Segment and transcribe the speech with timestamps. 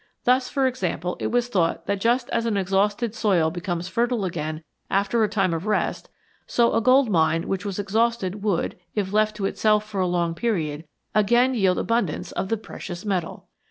[0.23, 4.63] Thus, for example, it was thought that just as an exhausted soil becomes fertile again
[4.89, 6.09] after a time of rest,
[6.47, 10.33] so a gold mine which was exhausted would, if left to itself for a long
[10.33, 13.47] period, again yield abundance of the precious metal